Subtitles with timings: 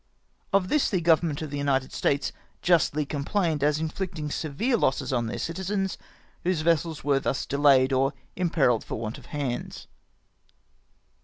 [0.51, 2.31] Of tliis the Government of the United States
[2.63, 5.99] justly complained, as inflicting severe losses on their citizens,
[6.43, 9.85] whose vessels were thus delayed or imperilled for want of hands.